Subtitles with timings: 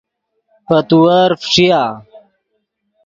[0.65, 1.81] پے تیور فݯیا